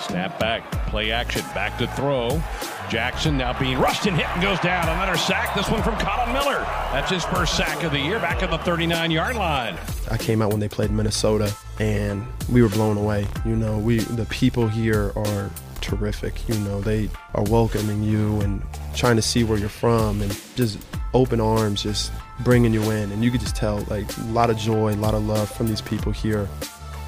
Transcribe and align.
Snap 0.00 0.38
back, 0.38 0.70
play 0.88 1.12
action, 1.12 1.42
back 1.54 1.76
to 1.78 1.86
throw. 1.88 2.42
Jackson 2.88 3.36
now 3.36 3.56
being 3.58 3.78
rushed 3.78 4.06
and 4.06 4.16
hit 4.16 4.28
and 4.30 4.42
goes 4.42 4.58
down. 4.60 4.88
Another 4.88 5.16
sack. 5.16 5.54
This 5.54 5.68
one 5.70 5.82
from 5.82 5.96
Collin 5.98 6.32
Miller. 6.32 6.58
That's 6.92 7.10
his 7.10 7.24
first 7.24 7.56
sack 7.56 7.84
of 7.84 7.92
the 7.92 8.00
year, 8.00 8.18
back 8.18 8.42
at 8.42 8.50
the 8.50 8.58
39 8.58 9.10
yard 9.10 9.36
line. 9.36 9.78
I 10.10 10.16
came 10.16 10.42
out 10.42 10.50
when 10.50 10.58
they 10.58 10.68
played 10.68 10.90
Minnesota, 10.90 11.54
and 11.78 12.26
we 12.50 12.62
were 12.62 12.68
blown 12.68 12.96
away. 12.96 13.26
You 13.44 13.54
know, 13.54 13.78
we 13.78 13.98
the 13.98 14.26
people 14.26 14.66
here 14.66 15.12
are 15.14 15.50
terrific. 15.80 16.48
You 16.48 16.56
know, 16.60 16.80
they 16.80 17.08
are 17.34 17.44
welcoming 17.44 18.02
you 18.02 18.40
and 18.40 18.62
trying 18.94 19.16
to 19.16 19.22
see 19.22 19.44
where 19.44 19.58
you're 19.58 19.68
from, 19.68 20.22
and 20.22 20.40
just 20.56 20.78
open 21.14 21.40
arms, 21.40 21.82
just 21.82 22.10
bringing 22.40 22.72
you 22.72 22.82
in. 22.90 23.12
And 23.12 23.22
you 23.22 23.30
could 23.30 23.40
just 23.40 23.54
tell, 23.54 23.78
like, 23.82 24.16
a 24.16 24.22
lot 24.22 24.50
of 24.50 24.56
joy, 24.56 24.94
a 24.94 24.96
lot 24.96 25.14
of 25.14 25.24
love 25.26 25.50
from 25.50 25.68
these 25.68 25.80
people 25.80 26.10
here. 26.10 26.48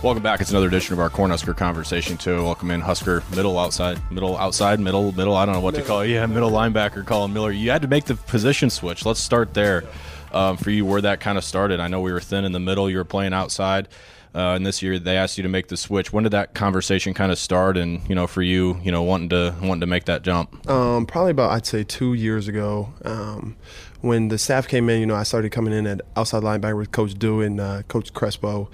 Welcome 0.03 0.25
back. 0.25 0.41
It's 0.41 0.51
another 0.51 0.67
edition 0.67 0.95
of 0.95 0.99
our 0.99 1.09
Cornhusker 1.09 1.57
conversation 1.57 2.17
too. 2.17 2.43
Welcome 2.43 2.73
in 2.73 2.81
Husker 2.81 3.23
middle 3.31 3.57
outside, 3.57 4.01
middle 4.11 4.37
outside, 4.37 4.81
middle 4.81 5.13
middle. 5.13 5.37
I 5.37 5.47
don't 5.47 5.55
know 5.55 5.61
what 5.61 5.75
middle. 5.75 5.85
to 5.85 5.89
call 5.89 6.01
it. 6.01 6.09
Yeah, 6.09 6.27
middle 6.27 6.51
linebacker 6.51 7.07
Collin 7.07 7.33
Miller. 7.33 7.53
You 7.53 7.71
had 7.71 7.83
to 7.83 7.89
make 7.89 8.07
the 8.07 8.17
position 8.17 8.69
switch. 8.69 9.07
Let's 9.07 9.21
start 9.21 9.55
there. 9.55 9.85
Um, 10.33 10.57
for 10.57 10.71
you, 10.71 10.85
where 10.85 11.03
that 11.03 11.21
kind 11.21 11.39
of 11.39 11.45
started. 11.45 11.79
I 11.79 11.87
know 11.87 12.01
we 12.01 12.11
were 12.11 12.21
thin 12.21 12.45
in 12.45 12.51
the 12.51 12.59
middle. 12.59 12.91
You 12.91 12.97
were 12.97 13.05
playing 13.05 13.33
outside. 13.33 13.87
Uh, 14.35 14.55
and 14.57 14.67
this 14.67 14.83
year 14.83 14.99
they 14.99 15.17
asked 15.17 15.37
you 15.37 15.43
to 15.43 15.49
make 15.49 15.69
the 15.69 15.77
switch. 15.77 16.13
When 16.13 16.25
did 16.25 16.31
that 16.31 16.53
conversation 16.53 17.15
kind 17.15 17.31
of 17.31 17.39
start? 17.39 17.77
And 17.77 18.01
you 18.09 18.17
know, 18.17 18.27
for 18.27 18.43
you, 18.43 18.81
you 18.83 18.91
know, 18.91 19.05
wanting 19.05 19.29
to 19.29 19.55
wanting 19.63 19.83
to 19.83 19.87
make 19.87 20.07
that 20.07 20.23
jump. 20.23 20.69
Um, 20.69 21.07
probably 21.07 21.31
about 21.31 21.53
I'd 21.53 21.65
say 21.65 21.85
two 21.85 22.15
years 22.15 22.49
ago. 22.49 22.93
Um, 23.05 23.57
when 24.01 24.29
the 24.29 24.39
staff 24.39 24.67
came 24.67 24.91
in, 24.91 24.99
you 24.99 25.07
know, 25.07 25.15
I 25.15 25.23
started 25.23 25.53
coming 25.53 25.73
in 25.73 25.87
at 25.87 26.01
outside 26.17 26.43
linebacker 26.43 26.77
with 26.77 26.91
Coach 26.91 27.15
Dew 27.15 27.41
and 27.41 27.61
uh, 27.61 27.83
Coach 27.83 28.13
Crespo. 28.13 28.69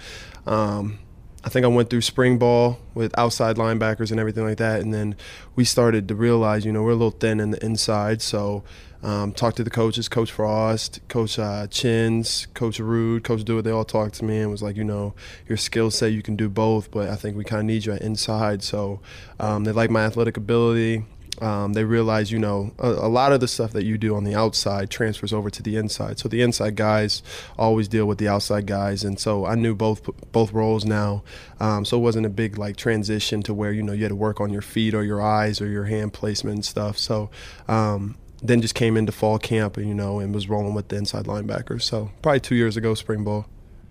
Um, 0.47 1.01
I 1.45 1.51
think 1.51 1.65
I 1.65 1.69
went 1.69 1.89
through 1.89 2.01
spring 2.01 2.39
ball 2.39 2.79
with 2.95 3.17
outside 3.17 3.57
linebackers 3.57 4.11
and 4.11 4.19
everything 4.19 4.45
like 4.45 4.59
that, 4.59 4.81
and 4.81 4.93
then 4.93 5.17
we 5.55 5.65
started 5.65 6.09
to 6.09 6.15
realize, 6.15 6.65
you 6.65 6.73
know, 6.73 6.83
we're 6.83 6.91
a 6.91 6.95
little 6.95 7.11
thin 7.11 7.39
in 7.39 7.53
the 7.53 7.65
inside. 7.65 8.21
So, 8.23 8.65
um, 9.03 9.33
talked 9.33 9.57
to 9.59 9.65
the 9.65 9.71
coaches, 9.71 10.09
Coach 10.09 10.33
Frost, 10.33 11.01
Coach 11.09 11.39
uh, 11.39 11.69
Chins, 11.69 12.49
Coach 12.55 12.81
Ruud, 12.81 13.23
Coach 13.23 13.45
Dewitt. 13.45 13.63
They 13.65 13.71
all 13.71 13.85
talked 13.85 14.15
to 14.15 14.25
me 14.25 14.41
and 14.41 14.51
was 14.51 14.63
like, 14.63 14.77
you 14.77 14.83
know, 14.83 15.15
your 15.47 15.57
skill 15.57 15.93
set, 15.93 16.13
you 16.13 16.23
can 16.23 16.35
do 16.35 16.49
both, 16.49 16.91
but 16.91 17.09
I 17.09 17.15
think 17.15 17.37
we 17.37 17.45
kind 17.45 17.61
of 17.61 17.67
need 17.67 17.87
you 17.87 17.93
at 17.93 18.03
inside. 18.03 18.65
So, 18.65 19.01
um, 19.39 19.63
they 19.63 19.71
like 19.71 19.91
my 19.91 20.05
athletic 20.05 20.37
ability 20.37 21.05
um, 21.41 21.73
they 21.73 21.85
realize, 21.85 22.31
you 22.31 22.39
know, 22.39 22.73
a, 22.79 22.89
a, 22.89 23.09
lot 23.09 23.33
of 23.33 23.41
the 23.41 23.49
stuff 23.49 23.73
that 23.73 23.85
you 23.85 23.99
do 23.99 24.15
on 24.15 24.25
the 24.25 24.35
outside 24.35 24.91
transfers 24.91 25.33
over 25.33 25.51
to 25.51 25.63
the 25.63 25.77
inside. 25.77 26.19
So 26.19 26.29
the 26.29 26.43
inside 26.43 26.77
guys 26.77 27.23
always 27.59 27.89
deal 27.89 28.07
with 28.07 28.19
the 28.19 28.29
outside 28.29 28.67
guys, 28.67 29.05
and 29.05 29.19
so 29.19 29.45
I 29.45 29.55
knew 29.55 29.75
both 29.75 30.09
both 30.33 30.53
roles 30.53 30.85
now. 30.85 31.23
Um, 31.61 31.85
so 31.85 31.99
it 31.99 32.01
wasn't 32.01 32.27
a 32.27 32.31
big 32.31 32.59
like 32.59 32.77
transition 32.77 33.43
to 33.45 33.55
where 33.55 33.73
you 33.73 33.83
know 33.83 33.93
you 33.93 34.03
had 34.03 34.11
to 34.11 34.17
work 34.17 34.41
on 34.41 34.51
your 34.51 34.63
feet 34.63 34.95
or 34.95 35.05
your 35.05 35.21
eyes 35.21 35.61
or 35.61 35.69
your 35.69 35.85
hand 35.85 36.13
placement 36.13 36.57
and 36.57 36.65
stuff. 36.65 36.99
So. 36.99 37.31
Um, 37.69 38.17
then 38.41 38.61
just 38.63 38.77
came 38.77 38.97
into 38.97 39.11
fall 39.11 39.37
camp, 39.37 39.77
and 39.77 39.89
you 39.89 39.95
know, 39.95 40.21
and 40.21 40.33
was 40.33 40.49
rolling 40.49 40.73
with 40.73 40.87
the 40.87 40.97
inside 40.97 41.25
linebackers. 41.25 41.83
So 41.83 42.13
probably 42.23 42.39
two 42.39 42.55
years 42.55 42.77
ago, 42.77 42.95
spring 42.95 43.25
ball. 43.25 43.47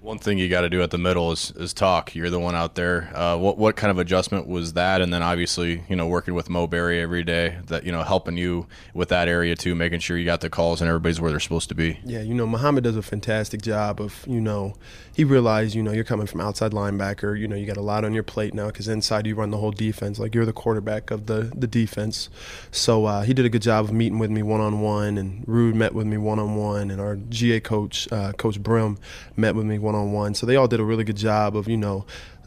One 0.07 0.19
thing 0.19 0.37
you 0.37 0.47
got 0.47 0.61
to 0.61 0.69
do 0.69 0.81
at 0.81 0.91
the 0.91 0.97
middle 0.97 1.33
is, 1.33 1.51
is 1.57 1.73
talk. 1.73 2.15
You're 2.15 2.29
the 2.29 2.39
one 2.39 2.55
out 2.55 2.75
there. 2.75 3.11
Uh, 3.13 3.35
what 3.35 3.57
what 3.57 3.75
kind 3.75 3.91
of 3.91 3.99
adjustment 3.99 4.47
was 4.47 4.71
that? 4.71 5.01
And 5.01 5.13
then 5.13 5.21
obviously, 5.21 5.83
you 5.89 5.97
know, 5.97 6.07
working 6.07 6.33
with 6.33 6.49
Mo 6.49 6.65
Barry 6.65 7.01
every 7.01 7.25
day, 7.25 7.57
that 7.65 7.83
you 7.83 7.91
know, 7.91 8.03
helping 8.03 8.37
you 8.37 8.67
with 8.93 9.09
that 9.09 9.27
area 9.27 9.53
too, 9.53 9.75
making 9.75 9.99
sure 9.99 10.17
you 10.17 10.23
got 10.23 10.39
the 10.39 10.49
calls 10.49 10.79
and 10.79 10.87
everybody's 10.87 11.19
where 11.19 11.29
they're 11.29 11.41
supposed 11.41 11.67
to 11.67 11.75
be. 11.75 11.99
Yeah, 12.05 12.21
you 12.21 12.33
know, 12.33 12.47
Mohamed 12.47 12.85
does 12.85 12.95
a 12.95 13.01
fantastic 13.01 13.61
job 13.61 13.99
of 13.99 14.23
you 14.25 14.39
know, 14.39 14.75
he 15.13 15.25
realized 15.25 15.75
you 15.75 15.83
know 15.83 15.91
you're 15.91 16.05
coming 16.05 16.25
from 16.25 16.39
outside 16.39 16.71
linebacker. 16.71 17.37
You 17.37 17.49
know, 17.49 17.57
you 17.57 17.65
got 17.65 17.75
a 17.75 17.81
lot 17.81 18.05
on 18.05 18.13
your 18.13 18.23
plate 18.23 18.53
now 18.53 18.67
because 18.67 18.87
inside 18.87 19.27
you 19.27 19.35
run 19.35 19.51
the 19.51 19.57
whole 19.57 19.71
defense. 19.71 20.19
Like 20.19 20.33
you're 20.33 20.45
the 20.45 20.53
quarterback 20.53 21.11
of 21.11 21.25
the 21.25 21.51
the 21.53 21.67
defense. 21.67 22.29
So 22.71 23.03
uh, 23.03 23.23
he 23.23 23.33
did 23.33 23.45
a 23.45 23.49
good 23.49 23.61
job 23.61 23.83
of 23.83 23.91
meeting 23.91 24.19
with 24.19 24.31
me 24.31 24.41
one 24.41 24.61
on 24.61 24.79
one, 24.79 25.17
and 25.17 25.45
Ruud 25.45 25.73
met 25.73 25.93
with 25.93 26.07
me 26.07 26.15
one 26.15 26.39
on 26.39 26.55
one, 26.55 26.91
and 26.91 27.01
our 27.01 27.17
GA 27.17 27.59
coach, 27.59 28.07
uh, 28.09 28.31
Coach 28.31 28.63
Brim, 28.63 28.97
met 29.35 29.53
with 29.53 29.65
me 29.65 29.77
one 29.77 29.96
on 29.97 30.11
one. 30.11 30.33
So 30.33 30.45
they 30.45 30.55
all 30.55 30.67
did 30.67 30.79
a 30.79 30.83
really 30.83 31.03
good 31.03 31.17
job 31.17 31.55
of, 31.55 31.67
you 31.67 31.77
know, 31.77 32.05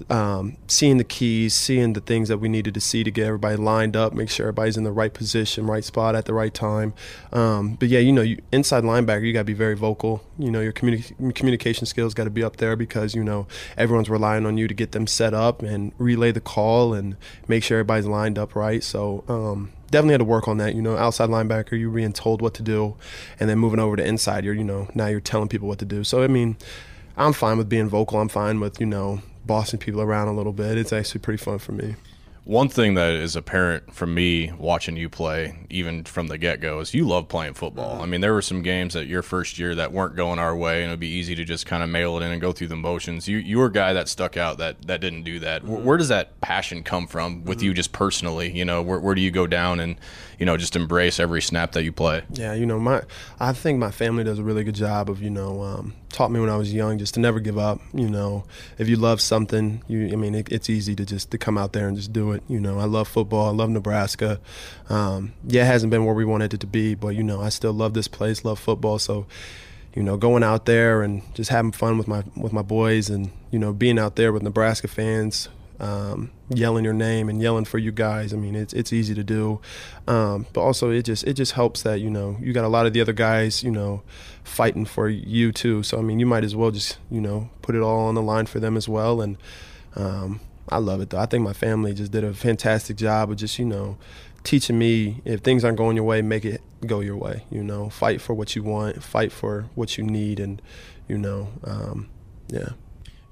um, 0.08 0.56
seeing 0.66 0.96
the 0.96 1.04
keys, 1.04 1.54
seeing 1.54 1.92
the 1.92 2.00
things 2.00 2.28
that 2.28 2.38
we 2.38 2.48
needed 2.48 2.74
to 2.74 2.80
see 2.80 3.04
to 3.04 3.10
get 3.10 3.26
everybody 3.26 3.56
lined 3.56 3.96
up, 3.96 4.12
make 4.14 4.30
sure 4.30 4.46
everybody's 4.46 4.76
in 4.76 4.84
the 4.84 4.92
right 4.92 5.12
position, 5.12 5.66
right 5.66 5.84
spot 5.84 6.14
at 6.14 6.24
the 6.24 6.32
right 6.32 6.54
time. 6.54 6.94
Um, 7.32 7.74
but 7.74 7.88
yeah, 7.88 7.98
you 7.98 8.12
know, 8.12 8.22
you, 8.22 8.40
inside 8.52 8.84
linebacker, 8.84 9.26
you 9.26 9.32
got 9.32 9.40
to 9.40 9.44
be 9.44 9.52
very 9.52 9.76
vocal. 9.76 10.24
You 10.38 10.50
know, 10.50 10.60
your 10.60 10.72
communi- 10.72 11.34
communication 11.34 11.86
skills 11.86 12.14
got 12.14 12.24
to 12.24 12.30
be 12.30 12.42
up 12.42 12.56
there 12.56 12.76
because 12.76 13.14
you 13.14 13.22
know 13.22 13.46
everyone's 13.76 14.08
relying 14.08 14.46
on 14.46 14.56
you 14.56 14.68
to 14.68 14.74
get 14.74 14.92
them 14.92 15.06
set 15.06 15.34
up 15.34 15.62
and 15.62 15.92
relay 15.98 16.32
the 16.32 16.40
call 16.40 16.94
and 16.94 17.16
make 17.46 17.62
sure 17.62 17.78
everybody's 17.78 18.06
lined 18.06 18.38
up 18.38 18.54
right. 18.54 18.82
So. 18.82 19.24
Um, 19.28 19.72
definitely 19.90 20.12
had 20.12 20.18
to 20.18 20.24
work 20.24 20.46
on 20.46 20.58
that. 20.58 20.76
You 20.76 20.82
know, 20.82 20.96
outside 20.96 21.30
linebacker, 21.30 21.76
you're 21.76 21.90
being 21.90 22.12
told 22.12 22.40
what 22.40 22.54
to 22.54 22.62
do, 22.62 22.94
and 23.40 23.50
then 23.50 23.58
moving 23.58 23.80
over 23.80 23.96
to 23.96 24.06
inside, 24.06 24.44
you're 24.44 24.54
you 24.54 24.62
know 24.62 24.88
now 24.94 25.08
you're 25.08 25.18
telling 25.18 25.48
people 25.48 25.66
what 25.66 25.80
to 25.80 25.84
do. 25.84 26.04
So 26.04 26.22
I 26.22 26.28
mean, 26.28 26.56
I'm 27.20 27.34
fine 27.34 27.58
with 27.58 27.68
being 27.68 27.86
vocal. 27.86 28.18
I'm 28.18 28.30
fine 28.30 28.60
with 28.60 28.80
you 28.80 28.86
know 28.86 29.20
bossing 29.44 29.78
people 29.78 30.00
around 30.00 30.28
a 30.28 30.32
little 30.32 30.54
bit. 30.54 30.78
It's 30.78 30.92
actually 30.92 31.20
pretty 31.20 31.42
fun 31.42 31.58
for 31.58 31.72
me. 31.72 31.96
One 32.44 32.70
thing 32.70 32.94
that 32.94 33.12
is 33.12 33.36
apparent 33.36 33.94
from 33.94 34.14
me 34.14 34.50
watching 34.52 34.96
you 34.96 35.10
play, 35.10 35.66
even 35.68 36.04
from 36.04 36.28
the 36.28 36.38
get 36.38 36.62
go, 36.62 36.80
is 36.80 36.94
you 36.94 37.06
love 37.06 37.28
playing 37.28 37.52
football. 37.52 38.00
I 38.00 38.06
mean, 38.06 38.22
there 38.22 38.32
were 38.32 38.40
some 38.40 38.62
games 38.62 38.94
that 38.94 39.06
your 39.06 39.20
first 39.20 39.58
year 39.58 39.74
that 39.74 39.92
weren't 39.92 40.16
going 40.16 40.38
our 40.38 40.56
way, 40.56 40.82
and 40.82 40.88
it 40.88 40.94
would 40.94 41.00
be 41.00 41.08
easy 41.08 41.34
to 41.34 41.44
just 41.44 41.66
kind 41.66 41.82
of 41.82 41.90
mail 41.90 42.16
it 42.16 42.24
in 42.24 42.32
and 42.32 42.40
go 42.40 42.52
through 42.52 42.68
the 42.68 42.76
motions. 42.76 43.28
You 43.28 43.36
you 43.36 43.58
were 43.58 43.66
a 43.66 43.72
guy 43.72 43.92
that 43.92 44.08
stuck 44.08 44.38
out 44.38 44.56
that 44.56 44.86
that 44.86 45.02
didn't 45.02 45.24
do 45.24 45.40
that. 45.40 45.62
Mm-hmm. 45.62 45.84
Where 45.84 45.98
does 45.98 46.08
that 46.08 46.40
passion 46.40 46.82
come 46.82 47.06
from 47.06 47.44
with 47.44 47.58
mm-hmm. 47.58 47.66
you, 47.66 47.74
just 47.74 47.92
personally? 47.92 48.50
You 48.50 48.64
know, 48.64 48.80
where 48.80 48.98
where 48.98 49.14
do 49.14 49.20
you 49.20 49.30
go 49.30 49.46
down 49.46 49.78
and 49.78 49.96
you 50.38 50.46
know 50.46 50.56
just 50.56 50.74
embrace 50.74 51.20
every 51.20 51.42
snap 51.42 51.72
that 51.72 51.84
you 51.84 51.92
play? 51.92 52.22
Yeah, 52.30 52.54
you 52.54 52.64
know, 52.64 52.78
my 52.78 53.02
I 53.38 53.52
think 53.52 53.78
my 53.78 53.90
family 53.90 54.24
does 54.24 54.38
a 54.38 54.42
really 54.42 54.64
good 54.64 54.74
job 54.74 55.10
of 55.10 55.22
you 55.22 55.30
know 55.30 55.62
um, 55.62 55.94
taught 56.10 56.30
me 56.30 56.40
when 56.40 56.50
I 56.50 56.56
was 56.56 56.72
young 56.72 56.98
just 56.98 57.14
to 57.14 57.20
never 57.20 57.40
give 57.40 57.58
up. 57.58 57.80
You 57.92 58.08
know, 58.08 58.44
if 58.78 58.88
you 58.88 58.96
love 58.96 59.20
something, 59.20 59.82
you 59.88 60.08
I 60.12 60.16
mean 60.16 60.34
it, 60.34 60.50
it's 60.50 60.68
easy 60.68 60.94
to 60.96 61.06
just 61.06 61.30
to 61.30 61.38
come 61.38 61.56
out 61.56 61.72
there 61.72 61.88
and 61.88 61.96
just 61.96 62.12
do 62.12 62.32
it. 62.32 62.42
You 62.48 62.60
know, 62.60 62.78
I 62.78 62.84
love 62.84 63.08
football. 63.08 63.48
I 63.48 63.52
love 63.52 63.70
Nebraska. 63.70 64.40
Um, 64.88 65.32
yeah, 65.46 65.62
it 65.62 65.66
hasn't 65.66 65.90
been 65.90 66.04
where 66.04 66.14
we 66.14 66.24
wanted 66.24 66.54
it 66.54 66.60
to 66.60 66.66
be, 66.66 66.94
but 66.94 67.08
you 67.08 67.22
know, 67.22 67.40
I 67.40 67.48
still 67.48 67.72
love 67.72 67.94
this 67.94 68.08
place, 68.08 68.44
love 68.44 68.58
football. 68.58 68.98
So, 68.98 69.26
you 69.94 70.02
know, 70.02 70.16
going 70.16 70.42
out 70.42 70.66
there 70.66 71.02
and 71.02 71.22
just 71.34 71.50
having 71.50 71.72
fun 71.72 71.98
with 71.98 72.08
my 72.08 72.24
with 72.36 72.52
my 72.52 72.62
boys, 72.62 73.08
and 73.08 73.30
you 73.50 73.58
know, 73.58 73.72
being 73.72 73.98
out 73.98 74.16
there 74.16 74.32
with 74.32 74.42
Nebraska 74.42 74.88
fans 74.88 75.48
um, 75.80 76.30
yelling 76.50 76.84
your 76.84 76.92
name 76.92 77.28
and 77.28 77.40
yelling 77.40 77.64
for 77.64 77.78
you 77.78 77.90
guys. 77.90 78.32
I 78.32 78.36
mean, 78.36 78.54
it's 78.54 78.72
it's 78.72 78.92
easy 78.92 79.14
to 79.14 79.24
do, 79.24 79.60
um, 80.06 80.46
but 80.52 80.60
also 80.60 80.90
it 80.90 81.02
just 81.02 81.24
it 81.24 81.34
just 81.34 81.52
helps 81.52 81.82
that 81.82 82.00
you 82.00 82.10
know 82.10 82.36
you 82.40 82.52
got 82.52 82.64
a 82.64 82.68
lot 82.68 82.86
of 82.86 82.92
the 82.92 83.00
other 83.00 83.12
guys 83.12 83.62
you 83.64 83.70
know 83.70 84.02
fighting 84.44 84.84
for 84.84 85.08
you 85.08 85.52
too. 85.52 85.82
So 85.82 85.98
I 85.98 86.02
mean, 86.02 86.20
you 86.20 86.26
might 86.26 86.44
as 86.44 86.54
well 86.54 86.70
just 86.70 86.98
you 87.10 87.20
know 87.20 87.50
put 87.62 87.74
it 87.74 87.80
all 87.80 88.06
on 88.06 88.14
the 88.14 88.22
line 88.22 88.46
for 88.46 88.60
them 88.60 88.76
as 88.76 88.88
well. 88.88 89.20
And 89.22 89.38
um, 89.96 90.40
I 90.68 90.78
love 90.78 91.00
it 91.00 91.10
though. 91.10 91.18
I 91.18 91.26
think 91.26 91.42
my 91.42 91.54
family 91.54 91.94
just 91.94 92.12
did 92.12 92.24
a 92.24 92.34
fantastic 92.34 92.96
job 92.96 93.30
of 93.30 93.36
just 93.38 93.58
you 93.58 93.64
know 93.64 93.96
teaching 94.44 94.78
me 94.78 95.22
if 95.24 95.40
things 95.40 95.64
aren't 95.64 95.78
going 95.78 95.96
your 95.96 96.04
way, 96.04 96.22
make 96.22 96.44
it 96.44 96.60
go 96.86 97.00
your 97.00 97.16
way. 97.16 97.44
You 97.50 97.64
know, 97.64 97.88
fight 97.88 98.20
for 98.20 98.34
what 98.34 98.54
you 98.54 98.62
want, 98.62 99.02
fight 99.02 99.32
for 99.32 99.66
what 99.74 99.96
you 99.96 100.04
need, 100.04 100.40
and 100.40 100.60
you 101.08 101.16
know, 101.16 101.48
um, 101.64 102.10
yeah 102.48 102.70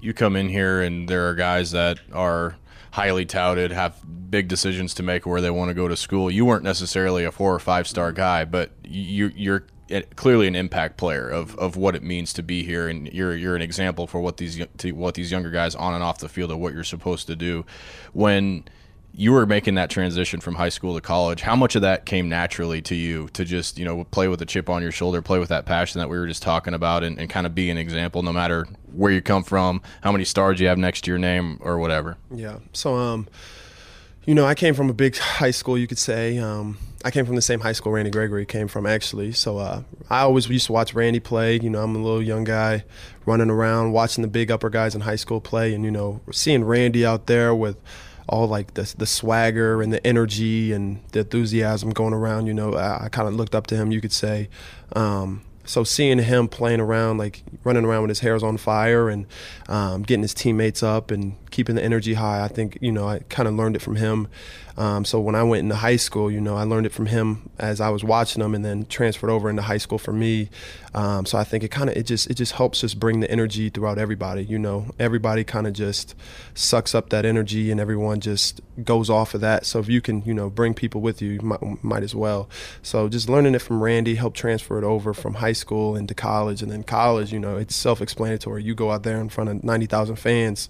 you 0.01 0.13
come 0.13 0.35
in 0.35 0.49
here 0.49 0.81
and 0.81 1.07
there 1.07 1.29
are 1.29 1.35
guys 1.35 1.71
that 1.71 1.99
are 2.13 2.55
highly 2.91 3.25
touted, 3.25 3.71
have 3.71 3.95
big 4.29 4.47
decisions 4.47 4.93
to 4.95 5.03
make 5.03 5.25
where 5.25 5.41
they 5.41 5.49
want 5.49 5.69
to 5.69 5.73
go 5.73 5.87
to 5.87 5.95
school. 5.95 6.31
You 6.31 6.45
weren't 6.45 6.63
necessarily 6.63 7.23
a 7.23 7.31
four 7.31 7.53
or 7.53 7.59
five 7.59 7.87
star 7.87 8.11
guy, 8.11 8.45
but 8.45 8.71
you, 8.83 9.31
you're 9.35 9.65
clearly 10.15 10.47
an 10.47 10.55
impact 10.55 10.97
player 10.97 11.29
of, 11.29 11.57
of 11.57 11.75
what 11.75 11.95
it 11.95 12.03
means 12.03 12.33
to 12.33 12.43
be 12.43 12.63
here, 12.63 12.87
and 12.87 13.07
you're 13.11 13.35
you're 13.35 13.55
an 13.55 13.61
example 13.61 14.07
for 14.07 14.21
what 14.21 14.37
these 14.37 14.59
what 14.93 15.15
these 15.15 15.31
younger 15.31 15.49
guys 15.49 15.75
on 15.75 15.93
and 15.93 16.03
off 16.03 16.19
the 16.19 16.29
field 16.29 16.51
of 16.51 16.59
what 16.59 16.73
you're 16.73 16.83
supposed 16.83 17.27
to 17.27 17.35
do. 17.35 17.65
When 18.13 18.65
you 19.13 19.33
were 19.33 19.45
making 19.45 19.75
that 19.75 19.89
transition 19.89 20.39
from 20.39 20.55
high 20.55 20.69
school 20.69 20.95
to 20.95 21.01
college. 21.01 21.41
How 21.41 21.55
much 21.55 21.75
of 21.75 21.81
that 21.81 22.05
came 22.05 22.29
naturally 22.29 22.81
to 22.83 22.95
you 22.95 23.27
to 23.33 23.43
just, 23.43 23.77
you 23.77 23.83
know, 23.83 24.05
play 24.05 24.27
with 24.29 24.41
a 24.41 24.45
chip 24.45 24.69
on 24.69 24.81
your 24.81 24.91
shoulder, 24.91 25.21
play 25.21 25.39
with 25.39 25.49
that 25.49 25.65
passion 25.65 25.99
that 25.99 26.07
we 26.09 26.17
were 26.17 26.27
just 26.27 26.41
talking 26.41 26.73
about, 26.73 27.03
and, 27.03 27.19
and 27.19 27.29
kind 27.29 27.45
of 27.45 27.53
be 27.53 27.69
an 27.69 27.77
example 27.77 28.23
no 28.23 28.31
matter 28.31 28.67
where 28.93 29.11
you 29.11 29.21
come 29.21 29.43
from, 29.43 29.81
how 30.01 30.11
many 30.11 30.23
stars 30.23 30.59
you 30.59 30.67
have 30.67 30.77
next 30.77 31.01
to 31.01 31.11
your 31.11 31.17
name, 31.17 31.59
or 31.61 31.79
whatever? 31.79 32.17
Yeah. 32.33 32.59
So, 32.71 32.95
um, 32.95 33.27
you 34.25 34.35
know, 34.35 34.45
I 34.45 34.55
came 34.55 34.73
from 34.73 34.89
a 34.89 34.93
big 34.93 35.17
high 35.17 35.51
school, 35.51 35.77
you 35.77 35.87
could 35.87 35.97
say. 35.97 36.37
Um, 36.37 36.77
I 37.03 37.11
came 37.11 37.25
from 37.25 37.35
the 37.35 37.41
same 37.41 37.59
high 37.59 37.73
school 37.73 37.91
Randy 37.91 38.11
Gregory 38.11 38.45
came 38.45 38.69
from, 38.69 38.85
actually. 38.85 39.33
So 39.33 39.57
uh, 39.57 39.83
I 40.09 40.21
always 40.21 40.47
used 40.47 40.67
to 40.67 40.71
watch 40.71 40.93
Randy 40.93 41.19
play. 41.19 41.59
You 41.59 41.69
know, 41.69 41.83
I'm 41.83 41.95
a 41.95 41.99
little 41.99 42.21
young 42.21 42.45
guy 42.45 42.85
running 43.25 43.49
around, 43.49 43.91
watching 43.91 44.21
the 44.21 44.27
big 44.27 44.49
upper 44.49 44.69
guys 44.69 44.95
in 44.95 45.01
high 45.01 45.17
school 45.17 45.41
play, 45.41 45.73
and, 45.73 45.83
you 45.83 45.91
know, 45.91 46.21
seeing 46.31 46.63
Randy 46.63 47.05
out 47.05 47.25
there 47.25 47.53
with– 47.53 47.75
all 48.29 48.47
like 48.47 48.75
the 48.75 48.93
the 48.97 49.05
swagger 49.05 49.81
and 49.81 49.91
the 49.91 50.05
energy 50.05 50.71
and 50.71 51.01
the 51.11 51.19
enthusiasm 51.19 51.89
going 51.91 52.13
around. 52.13 52.47
You 52.47 52.53
know, 52.53 52.75
I, 52.75 53.05
I 53.05 53.09
kind 53.09 53.27
of 53.27 53.33
looked 53.33 53.55
up 53.55 53.67
to 53.67 53.75
him. 53.75 53.91
You 53.91 54.01
could 54.01 54.13
say. 54.13 54.49
Um, 54.95 55.41
so 55.69 55.83
seeing 55.83 56.17
him 56.17 56.47
playing 56.47 56.79
around, 56.79 57.19
like 57.19 57.43
running 57.63 57.85
around 57.85 58.01
with 58.01 58.09
his 58.09 58.21
hair 58.21 58.43
on 58.43 58.57
fire 58.57 59.07
and 59.07 59.27
um, 59.67 60.01
getting 60.01 60.23
his 60.23 60.33
teammates 60.33 60.81
up 60.81 61.11
and 61.11 61.35
keeping 61.51 61.75
the 61.75 61.83
energy 61.83 62.15
high, 62.15 62.43
I 62.43 62.47
think 62.47 62.79
you 62.81 62.91
know 62.91 63.07
I 63.07 63.19
kind 63.29 63.47
of 63.47 63.53
learned 63.53 63.75
it 63.75 63.81
from 63.83 63.95
him. 63.97 64.27
Um, 64.79 65.03
so 65.03 65.19
when 65.19 65.35
I 65.35 65.43
went 65.43 65.63
into 65.63 65.75
high 65.75 65.97
school, 65.97 66.31
you 66.31 66.39
know, 66.39 66.55
I 66.55 66.63
learned 66.63 66.85
it 66.85 66.93
from 66.93 67.07
him 67.07 67.49
as 67.59 67.81
I 67.81 67.89
was 67.89 68.01
watching 68.01 68.41
him, 68.41 68.55
and 68.55 68.63
then 68.63 68.85
transferred 68.85 69.29
over 69.29 69.49
into 69.49 69.61
high 69.61 69.77
school 69.77 69.97
for 69.97 70.13
me. 70.13 70.49
Um, 70.93 71.25
so 71.25 71.37
I 71.37 71.43
think 71.43 71.65
it 71.65 71.67
kind 71.69 71.89
of 71.89 71.97
it 71.97 72.03
just 72.03 72.29
it 72.29 72.35
just 72.35 72.53
helps 72.53 72.83
us 72.83 72.93
bring 72.93 73.19
the 73.19 73.29
energy 73.29 73.69
throughout 73.69 73.97
everybody. 73.97 74.43
You 74.43 74.57
know, 74.57 74.87
everybody 74.97 75.43
kind 75.43 75.67
of 75.67 75.73
just 75.73 76.15
sucks 76.53 76.95
up 76.95 77.09
that 77.09 77.25
energy, 77.25 77.71
and 77.71 77.79
everyone 77.79 78.21
just 78.21 78.61
goes 78.81 79.09
off 79.09 79.33
of 79.33 79.41
that. 79.41 79.65
So 79.65 79.79
if 79.79 79.89
you 79.89 79.99
can, 79.99 80.23
you 80.23 80.33
know, 80.33 80.49
bring 80.49 80.73
people 80.73 81.01
with 81.01 81.21
you, 81.21 81.31
you 81.31 81.41
might, 81.41 81.83
might 81.83 82.03
as 82.03 82.15
well. 82.15 82.49
So 82.81 83.09
just 83.09 83.27
learning 83.27 83.55
it 83.55 83.59
from 83.59 83.83
Randy 83.83 84.15
helped 84.15 84.37
transfer 84.37 84.77
it 84.77 84.85
over 84.85 85.13
from 85.13 85.35
high 85.35 85.53
school 85.59 85.95
into 85.95 86.13
college, 86.13 86.61
and 86.61 86.71
then 86.71 86.83
college, 86.83 87.31
you 87.31 87.39
know, 87.39 87.57
it's 87.57 87.75
self-explanatory. 87.75 88.63
You 88.63 88.75
go 88.75 88.91
out 88.91 89.03
there 89.03 89.19
in 89.19 89.29
front 89.29 89.49
of 89.49 89.63
ninety 89.63 89.85
thousand 89.85 90.15
fans. 90.15 90.69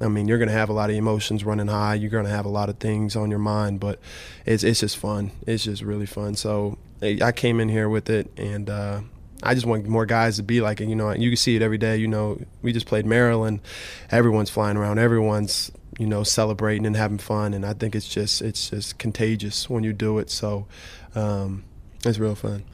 I 0.00 0.08
mean, 0.08 0.28
you're 0.28 0.38
going 0.38 0.48
to 0.48 0.54
have 0.54 0.68
a 0.68 0.72
lot 0.72 0.90
of 0.90 0.96
emotions 0.96 1.44
running 1.44 1.66
high. 1.66 1.94
You're 1.94 2.10
going 2.10 2.24
to 2.24 2.30
have 2.30 2.46
a 2.46 2.50
lot 2.50 2.68
of 2.68 2.78
things 2.78 3.16
on 3.16 3.30
your 3.30 3.40
mind, 3.40 3.80
but 3.80 3.98
it's 4.46 4.62
it's 4.62 4.80
just 4.80 4.96
fun. 4.96 5.32
It's 5.46 5.64
just 5.64 5.82
really 5.82 6.06
fun. 6.06 6.34
So 6.36 6.78
I 7.02 7.32
came 7.32 7.60
in 7.60 7.68
here 7.68 7.88
with 7.88 8.08
it, 8.08 8.30
and 8.36 8.70
uh, 8.70 9.00
I 9.42 9.54
just 9.54 9.66
want 9.66 9.86
more 9.86 10.06
guys 10.06 10.36
to 10.36 10.42
be 10.42 10.60
like 10.60 10.80
it. 10.80 10.88
You 10.88 10.96
know, 10.96 11.10
you 11.12 11.30
can 11.30 11.36
see 11.36 11.56
it 11.56 11.62
every 11.62 11.78
day. 11.78 11.96
You 11.96 12.08
know, 12.08 12.40
we 12.62 12.72
just 12.72 12.86
played 12.86 13.06
Maryland. 13.06 13.60
Everyone's 14.10 14.50
flying 14.50 14.76
around. 14.76 14.98
Everyone's 14.98 15.70
you 15.98 16.06
know 16.06 16.22
celebrating 16.22 16.86
and 16.86 16.96
having 16.96 17.18
fun, 17.18 17.54
and 17.54 17.66
I 17.66 17.72
think 17.72 17.94
it's 17.94 18.08
just 18.08 18.40
it's 18.42 18.70
just 18.70 18.98
contagious 18.98 19.68
when 19.68 19.84
you 19.84 19.92
do 19.92 20.18
it. 20.18 20.30
So 20.30 20.66
um, 21.14 21.64
it's 22.04 22.18
real 22.18 22.34
fun. 22.34 22.64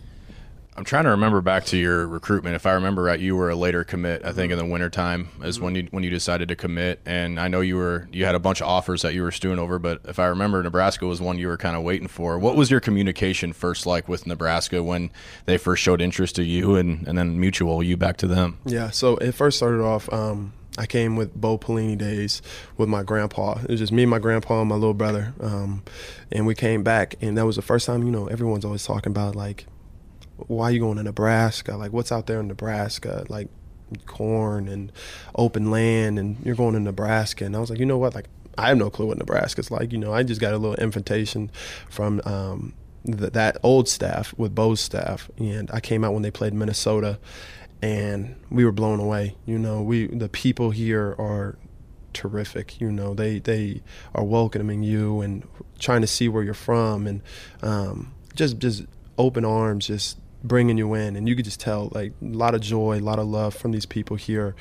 I'm 0.76 0.85
trying 0.85 1.05
to 1.05 1.11
remember 1.11 1.41
back 1.41 1.67
to 1.67 1.76
your 1.76 2.06
recruitment. 2.06 2.56
If 2.56 2.67
I 2.67 2.73
remember 2.73 3.03
right, 3.05 3.21
you 3.21 3.37
were 3.37 3.50
a 3.50 3.55
later 3.55 3.85
commit. 3.85 4.25
I 4.25 4.32
think 4.32 4.50
in 4.50 4.59
the 4.59 4.65
wintertime 4.65 5.29
is 5.43 5.61
when 5.61 5.76
you 5.76 5.87
when 5.93 6.03
you 6.03 6.11
decided 6.11 6.49
to 6.49 6.56
commit. 6.56 7.00
And 7.06 7.38
I 7.38 7.47
know 7.47 7.61
you 7.61 7.76
were 7.76 8.09
you 8.12 8.25
had 8.25 8.35
a 8.35 8.41
bunch 8.41 8.61
of 8.61 8.67
offers 8.67 9.03
that 9.03 9.15
you 9.15 9.23
were 9.23 9.31
stewing 9.31 9.61
over. 9.61 9.79
But 9.79 10.00
if 10.05 10.19
I 10.19 10.26
remember, 10.26 10.62
Nebraska 10.62 11.06
was 11.06 11.21
one 11.21 11.38
you 11.38 11.47
were 11.47 11.56
kind 11.56 11.76
of 11.76 11.85
waiting 11.85 12.09
for. 12.09 12.38
What 12.38 12.56
was 12.56 12.71
your 12.71 12.81
communication 12.81 13.53
first 13.53 13.87
like 13.87 14.09
with 14.09 14.26
Nebraska 14.26 14.82
when 14.82 15.11
they 15.47 15.59
first 15.59 15.82
showed 15.82 16.00
interest 16.00 16.35
to 16.37 16.43
you, 16.43 16.75
and 16.75 17.06
and 17.06 17.17
then 17.17 17.38
mutual 17.38 17.81
you 17.82 17.97
back 17.97 18.17
to 18.19 18.27
them? 18.27 18.59
Yeah. 18.65 18.91
So 18.91 19.17
it 19.19 19.32
first 19.32 19.56
started 19.59 19.81
off. 19.81 20.12
Um, 20.12 20.55
I 20.77 20.87
came 20.87 21.15
with 21.15 21.32
Bo 21.35 21.56
Pelini 21.56 21.97
days 21.97 22.43
with 22.77 22.88
my 22.88 23.05
grandpa. 23.05 23.61
It 23.62 23.70
was 23.70 23.79
just 23.79 23.93
me, 23.93 24.03
and 24.03 24.11
my 24.11 24.19
grandpa, 24.19 24.61
and 24.61 24.69
my 24.69 24.75
little 24.75 24.93
brother. 24.93 25.35
Um, 25.41 25.85
and 26.32 26.49
we 26.49 26.56
came 26.56 26.82
back, 26.82 27.15
and 27.20 27.38
that 27.38 27.47
was 27.47 27.55
the 27.55 27.62
first 27.62 27.87
time. 27.87 28.03
You 28.03 28.11
know, 28.11 28.27
everyone's 28.27 28.65
always 28.65 28.85
talking 28.85 29.12
about 29.12 29.37
like 29.37 29.67
why 30.36 30.66
are 30.66 30.72
you 30.72 30.81
going 30.81 30.96
to 30.96 31.02
Nebraska? 31.02 31.76
Like, 31.76 31.92
what's 31.92 32.12
out 32.12 32.26
there 32.26 32.40
in 32.40 32.48
Nebraska? 32.48 33.25
Like, 33.28 33.48
corn 34.06 34.69
and 34.69 34.92
open 35.34 35.70
land, 35.70 36.19
and 36.19 36.36
you're 36.44 36.54
going 36.54 36.75
to 36.75 36.81
Nebraska. 36.81 37.44
And 37.44 37.56
I 37.56 37.60
was 37.60 37.70
like, 37.70 37.78
you 37.78 37.86
know 37.86 37.98
what? 37.98 38.14
Like, 38.14 38.26
I 38.56 38.69
have 38.69 38.78
no 38.78 38.90
clue 38.90 39.06
what 39.06 39.19
Nebraska's 39.19 39.70
like. 39.70 39.92
You 39.92 39.98
know, 39.98 40.12
I 40.12 40.22
just 40.22 40.40
got 40.40 40.52
a 40.54 40.58
little 40.58 40.76
invitation 40.76 41.50
from 41.88 42.20
um, 42.25 42.75
th- 43.06 43.32
that 43.32 43.56
old 43.62 43.88
staff 43.88 44.34
with 44.36 44.54
Bo's 44.54 44.81
staff, 44.81 45.31
and 45.38 45.70
I 45.72 45.81
came 45.81 46.04
out 46.04 46.12
when 46.12 46.22
they 46.22 46.31
played 46.31 46.54
Minnesota, 46.54 47.19
and 47.82 48.36
we 48.50 48.64
were 48.64 48.72
blown 48.72 49.00
away. 49.00 49.36
You 49.46 49.58
know, 49.58 49.82
we 49.82 50.06
the 50.06 50.28
people 50.28 50.70
here 50.70 51.14
are 51.19 51.56
terrific. 52.12 52.81
You 52.81 52.92
know, 52.92 53.14
they 53.14 53.38
they 53.38 53.82
are 54.14 54.25
welcoming 54.25 54.82
you 54.82 55.20
and 55.20 55.46
trying 55.78 56.00
to 56.00 56.06
see 56.06 56.28
where 56.28 56.42
you're 56.42 56.54
from, 56.54 57.06
and 57.06 57.22
um, 57.62 58.14
just 58.34 58.58
just 58.58 58.84
open 59.19 59.44
arms, 59.44 59.86
just 59.86 60.19
bringing 60.44 60.76
you 60.76 60.93
in, 60.94 61.17
and 61.17 61.29
you 61.29 61.35
could 61.35 61.44
just 61.44 61.58
tell 61.58 61.91
like 61.93 62.12
a 62.23 62.25
lot 62.26 62.55
of 62.55 62.61
joy, 62.61 62.99
a 62.99 63.00
lot 63.00 63.19
of 63.19 63.26
love 63.26 63.55
from 63.55 63.73
these 63.73 63.87
people 63.87 64.17
here. 64.17 64.55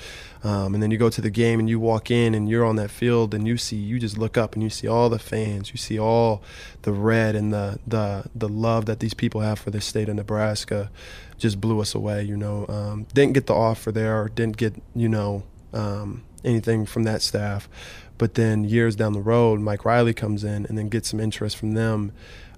Um, 0.43 0.73
and 0.73 0.81
then 0.81 0.89
you 0.89 0.97
go 0.97 1.09
to 1.09 1.21
the 1.21 1.29
game 1.29 1.59
and 1.59 1.69
you 1.69 1.79
walk 1.79 2.09
in 2.09 2.33
and 2.33 2.49
you're 2.49 2.65
on 2.65 2.77
that 2.77 2.89
field 2.89 3.33
and 3.33 3.47
you 3.47 3.57
see, 3.57 3.75
you 3.75 3.99
just 3.99 4.17
look 4.17 4.37
up 4.37 4.53
and 4.53 4.63
you 4.63 4.69
see 4.69 4.87
all 4.87 5.09
the 5.09 5.19
fans, 5.19 5.71
you 5.71 5.77
see 5.77 5.99
all 5.99 6.41
the 6.81 6.93
red 6.93 7.35
and 7.35 7.53
the 7.53 7.79
the 7.85 8.25
the 8.33 8.49
love 8.49 8.85
that 8.85 8.99
these 8.99 9.13
people 9.13 9.41
have 9.41 9.59
for 9.59 9.69
the 9.69 9.81
state 9.81 10.09
of 10.09 10.15
Nebraska, 10.15 10.89
just 11.37 11.61
blew 11.61 11.79
us 11.79 11.93
away. 11.93 12.23
You 12.23 12.37
know, 12.37 12.65
um, 12.69 13.05
didn't 13.13 13.33
get 13.33 13.47
the 13.47 13.53
offer 13.53 13.91
there, 13.91 14.29
didn't 14.29 14.57
get 14.57 14.81
you 14.95 15.09
know 15.09 15.43
um, 15.73 16.23
anything 16.43 16.85
from 16.85 17.03
that 17.03 17.21
staff. 17.21 17.69
But 18.17 18.35
then 18.35 18.63
years 18.63 18.95
down 18.95 19.13
the 19.13 19.21
road, 19.21 19.59
Mike 19.59 19.85
Riley 19.85 20.13
comes 20.13 20.43
in 20.43 20.65
and 20.67 20.77
then 20.77 20.87
gets 20.87 21.09
some 21.09 21.19
interest 21.19 21.57
from 21.57 21.73
them. 21.73 22.13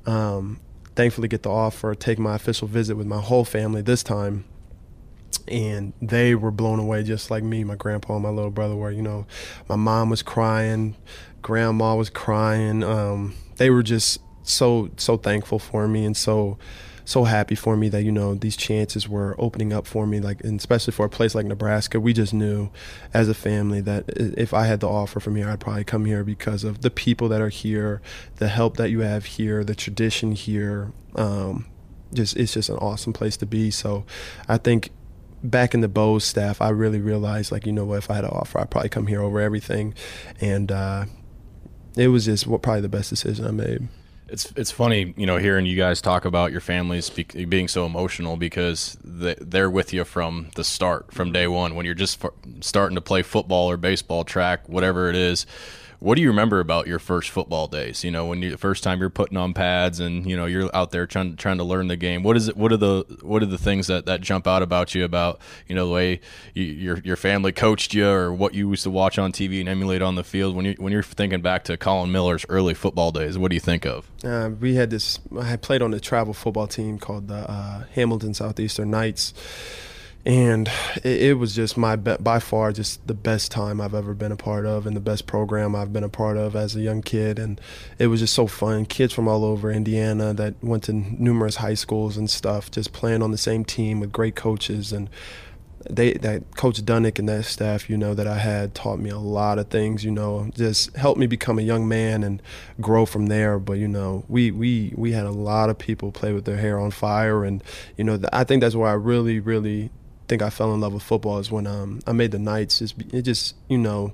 Um, 0.06 0.60
thankfully 0.96 1.28
get 1.28 1.44
the 1.44 1.50
offer, 1.52 1.94
take 1.96 2.20
my 2.20 2.36
official 2.36 2.68
visit 2.68 2.96
with 2.96 3.08
my 3.08 3.20
whole 3.20 3.46
family 3.46 3.82
this 3.82 4.04
time. 4.04 4.46
And 5.48 5.94
they 6.02 6.34
were 6.34 6.52
blown 6.52 6.80
away 6.80 7.04
just 7.04 7.30
like 7.30 7.44
me, 7.44 7.64
my 7.64 7.76
grandpa 7.76 8.16
and 8.16 8.24
my 8.24 8.30
little 8.30 8.52
brother 8.52 8.76
were. 8.76 8.92
You 8.92 9.04
know, 9.04 9.28
my 9.70 9.76
mom 9.76 10.10
was 10.10 10.24
crying, 10.24 10.96
grandma 11.42 11.96
was 11.96 12.10
crying. 12.10 12.84
Um, 12.84 13.36
they 13.58 13.70
were 13.70 13.84
just 13.84 14.20
so 14.44 14.90
so 14.98 15.18
thankful 15.18 15.60
for 15.60 15.88
me 15.88 16.06
and 16.06 16.16
so 16.16 16.58
so 17.06 17.24
happy 17.24 17.54
for 17.54 17.78
me 17.78 17.88
that 17.90 18.04
you 18.04 18.12
know 18.12 18.34
these 18.34 18.58
chances 18.58 19.08
were 19.08 19.36
opening 19.38 19.72
up 19.72 19.86
for 19.86 20.08
me 20.08 20.20
like 20.20 20.44
and 20.44 20.60
especially 20.60 20.92
for 20.92 21.06
a 21.06 21.10
place 21.10 21.36
like 21.36 21.46
Nebraska. 21.46 22.00
We 22.00 22.14
just 22.14 22.34
knew 22.34 22.72
as 23.14 23.30
a 23.30 23.36
family 23.36 23.80
that 23.82 24.06
if 24.10 24.54
I 24.54 24.66
had 24.66 24.80
the 24.80 24.90
offer 24.90 25.20
from 25.20 25.36
here 25.36 25.48
I'd 25.48 25.60
probably 25.60 25.84
come 25.84 26.06
here 26.06 26.24
because 26.24 26.64
of 26.64 26.82
the 26.82 26.90
people 26.90 27.30
that 27.30 27.42
are 27.42 27.50
here 27.50 28.02
the 28.38 28.48
help 28.48 28.78
that 28.78 28.90
you 28.90 29.02
have 29.02 29.26
here 29.26 29.64
the 29.64 29.76
tradition 29.76 30.32
here. 30.34 30.92
Um, 31.16 31.68
just 32.12 32.36
it's 32.38 32.54
just 32.54 32.70
an 32.70 32.78
awesome 32.78 33.14
place 33.14 33.38
to 33.38 33.46
be. 33.46 33.70
So 33.70 34.04
I 34.48 34.58
think 34.58 34.90
back 35.44 35.76
in 35.76 35.82
the 35.82 35.88
Bo's 35.88 36.24
staff 36.24 36.60
I 36.60 36.70
really 36.70 37.00
realized 37.00 37.52
like 37.52 37.68
you 37.68 37.72
know 37.72 37.86
what 37.86 38.00
if 38.00 38.10
I 38.10 38.16
had 38.16 38.24
an 38.24 38.32
offer 38.32 38.60
I'd 38.60 38.72
probably 38.72 38.90
come 38.90 39.06
here 39.06 39.22
over 39.22 39.40
everything. 39.40 39.94
And 40.42 40.72
uh, 40.72 41.06
it 41.96 42.08
was 42.08 42.26
just 42.26 42.48
what 42.48 42.64
probably 42.64 42.82
the 42.82 42.90
best 42.90 43.12
decision 43.12 43.46
I 43.46 43.52
made. 43.52 43.88
It's 44.36 44.52
it's 44.58 44.70
funny, 44.70 45.14
you 45.16 45.26
know, 45.26 45.38
hearing 45.38 45.66
you 45.66 45.78
guys 45.78 46.02
talk 46.02 46.26
about 46.26 46.52
your 46.52 46.60
families 46.60 47.10
being 47.10 47.70
so 47.70 47.86
emotional 47.86 48.36
because 48.36 48.98
they, 49.02 49.36
they're 49.40 49.70
with 49.70 49.94
you 49.94 50.04
from 50.04 50.50
the 50.56 50.64
start, 50.66 51.14
from 51.14 51.32
day 51.32 51.48
one, 51.48 51.74
when 51.74 51.86
you're 51.86 51.96
just 51.96 52.22
starting 52.60 52.96
to 52.96 53.02
play 53.02 53.22
football 53.22 53.72
or 53.72 53.78
baseball, 53.78 54.26
track, 54.26 54.68
whatever 54.68 55.10
it 55.10 55.16
is 55.16 55.46
what 56.00 56.16
do 56.16 56.22
you 56.22 56.28
remember 56.30 56.60
about 56.60 56.88
your 56.88 57.00
first 57.00 57.30
football 57.30 57.68
days? 57.68 58.04
You 58.04 58.12
know, 58.12 58.26
when 58.26 58.42
you 58.42 58.52
the 58.52 58.58
first 58.58 58.84
time 58.84 59.00
you're 59.00 59.10
putting 59.10 59.38
on 59.38 59.54
pads 59.54 60.00
and 60.00 60.30
you 60.30 60.36
know 60.36 60.46
you're 60.46 60.70
out 60.76 60.92
there 60.92 61.06
trying 61.06 61.36
trying 61.36 61.58
to 61.58 61.64
learn 61.64 61.88
the 61.88 61.98
game. 61.98 62.24
What 62.24 62.38
is 62.38 62.48
it? 62.48 62.58
What 62.58 62.72
are 62.72 62.78
the 62.78 63.06
what 63.22 63.44
are 63.44 63.48
the 63.48 63.58
things 63.58 63.88
that, 63.88 64.06
that 64.06 64.22
jump 64.22 64.48
out 64.48 64.62
about 64.62 64.96
you 64.96 65.04
about 65.04 65.40
you 65.68 65.76
know 65.76 65.88
the 65.88 65.94
way 65.94 66.20
you, 66.54 66.64
your 66.64 66.98
your 67.00 67.16
family 67.16 67.52
coached 67.52 67.94
you 67.94 68.08
or 68.08 68.34
what 68.34 68.54
you 68.54 68.70
used 68.70 68.84
to 68.84 68.90
watch 68.90 69.18
on 69.18 69.32
TV 69.32 69.60
and 69.60 69.70
emulate 69.70 70.02
on 70.02 70.16
the 70.16 70.24
field 70.24 70.56
when 70.56 70.66
you 70.66 70.76
when 70.78 70.92
you're 70.92 71.04
thinking 71.04 71.42
back 71.42 71.64
to 71.66 71.78
Collin 71.78 72.12
Miller's 72.12 72.46
early 72.50 72.74
football 72.74 73.12
days? 73.12 73.38
What 73.38 73.50
do 73.50 73.56
you 73.56 73.62
think 73.62 73.86
of? 73.86 74.10
Uh, 74.24 74.50
we 74.60 74.76
had 74.76 74.90
this. 74.90 75.20
I 75.40 75.56
played 75.56 75.82
on 75.82 75.94
a 75.94 76.00
travel 76.00 76.34
football 76.34 76.68
team 76.68 77.00
called 77.00 77.28
the 77.28 77.50
uh, 77.50 77.84
Hamilton 77.94 78.34
Southeastern 78.34 78.92
Knights 78.92 79.34
and 80.26 80.68
it, 81.04 81.22
it, 81.22 81.34
was 81.38 81.56
just 81.56 81.78
my 81.78 81.96
be- 81.96 82.18
by 82.20 82.40
far 82.40 82.72
just 82.72 83.06
the 83.06 83.14
best 83.14 83.52
time 83.52 83.80
I've 83.80 83.94
ever 83.94 84.16
been 84.16 84.32
a 84.32 84.36
part 84.36 84.66
of 84.66 84.88
and 84.88 84.96
the 84.96 85.02
best 85.02 85.28
program 85.28 85.76
I've 85.76 85.94
been 85.94 86.04
a 86.04 86.10
part 86.10 86.36
of 86.36 86.56
as 86.56 86.76
a 86.76 86.82
young 86.82 87.04
kid. 87.04 87.38
And 87.38 87.62
it 88.00 88.08
was 88.08 88.22
just 88.22 88.34
so 88.34 88.48
fun. 88.48 88.88
Kids 88.88 89.14
from 89.14 89.28
all 89.28 89.46
over 89.46 89.72
Indiana 89.72 90.34
that 90.34 90.56
went 90.64 90.84
to 90.86 90.94
numerous 90.94 91.58
high 91.58 91.76
schools 91.76 92.18
and 92.18 92.28
stuff 92.28 92.72
just 92.72 92.92
playing 92.92 93.22
on 93.22 93.30
the 93.30 93.38
same 93.38 93.64
team 93.64 94.00
with 94.00 94.12
great 94.12 94.36
coaches. 94.36 94.92
And 94.92 95.12
they 95.88 96.14
that 96.14 96.56
coach 96.56 96.84
Dunnick 96.84 97.20
and 97.20 97.30
that 97.30 97.46
staff 97.46 97.92
you 97.92 97.96
know 97.96 98.16
that 98.16 98.26
I 98.26 98.40
had 98.40 98.74
taught 98.74 98.98
me 98.98 99.12
a 99.12 99.20
lot 99.20 99.60
of 99.60 99.68
things 99.68 100.04
you 100.04 100.10
know 100.10 100.50
just 100.56 100.96
helped 100.96 101.20
me 101.20 101.28
become 101.28 101.60
a 101.60 101.62
young 101.62 101.88
man 101.88 102.24
and 102.24 102.42
grow 102.82 103.06
from 103.06 103.28
there. 103.28 103.60
But 103.60 103.74
you 103.74 103.88
know 103.88 104.26
we 104.28 104.50
we 104.50 104.96
we 104.98 105.12
had 105.12 105.28
a 105.28 105.32
lot 105.32 105.70
of 105.70 105.78
people 105.78 106.12
play 106.12 106.34
with 106.34 106.46
their 106.46 106.58
hair 106.58 106.80
on 106.80 106.90
fire. 106.90 107.44
And 107.44 107.64
you 107.96 108.04
know 108.04 108.20
I 108.34 108.44
think 108.44 108.62
that's 108.62 108.74
where 108.74 108.90
I 108.90 108.94
really 108.94 109.40
really 109.40 109.92
think 110.28 110.42
I 110.42 110.50
fell 110.50 110.74
in 110.74 110.82
love 110.82 110.94
with 110.94 111.04
football 111.04 111.40
is 111.40 111.52
when 111.52 111.68
um, 111.68 112.00
I 112.08 112.12
made 112.12 112.32
the 112.32 112.40
Knights. 112.40 112.82
it 112.82 113.22
just 113.22 113.56
you 113.68 113.78
know, 113.78 114.14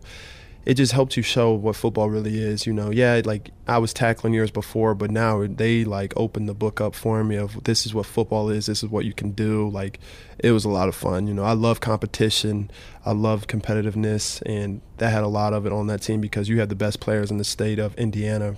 it 0.66 0.76
just 0.76 0.92
helped 0.92 1.18
you 1.18 1.24
show 1.24 1.54
what 1.54 1.76
football 1.76 2.10
really 2.10 2.40
is. 2.40 2.66
You 2.68 2.74
know, 2.74 2.92
yeah, 2.92 3.22
like 3.26 3.52
I 3.68 3.78
was 3.78 3.94
tackling 3.94 4.34
years 4.34 4.52
before, 4.52 4.94
but 4.94 5.10
now 5.10 5.46
they 5.48 5.84
like 5.84 6.14
opened 6.16 6.48
the 6.48 6.54
book 6.54 6.80
up 6.80 6.96
for 6.96 7.24
me 7.24 7.36
of 7.36 7.64
this 7.64 7.86
is 7.86 7.94
what 7.94 8.06
football 8.06 8.50
is. 8.50 8.68
This 8.68 8.84
is 8.84 8.90
what 8.90 9.06
you 9.06 9.14
can 9.14 9.32
do. 9.32 9.70
Like 9.70 10.00
it 10.40 10.52
was 10.52 10.66
a 10.66 10.70
lot 10.70 10.88
of 10.88 10.96
fun. 10.96 11.28
You 11.28 11.34
know, 11.34 11.44
I 11.44 11.54
love 11.54 11.80
competition. 11.80 12.70
I 13.06 13.12
love 13.14 13.48
competitiveness, 13.48 14.42
and 14.46 14.82
that 14.98 15.12
had 15.12 15.24
a 15.24 15.28
lot 15.28 15.54
of 15.54 15.66
it 15.66 15.72
on 15.72 15.88
that 15.88 16.02
team 16.02 16.22
because 16.22 16.48
you 16.50 16.60
have 16.60 16.70
the 16.70 16.76
best 16.76 17.00
players 17.00 17.32
in 17.32 17.38
the 17.38 17.44
state 17.44 17.80
of 17.80 17.96
Indiana 17.96 18.58